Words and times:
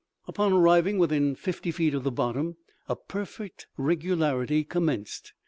Upon 0.27 0.51
arriving 0.51 0.97
within 0.97 1.35
fifty 1.35 1.69
feet 1.69 1.93
of 1.93 2.03
the 2.03 2.09
bottom, 2.09 2.57
a 2.89 2.95
perfect 2.95 3.67
regularity 3.77 4.63
commenced. 4.63 5.33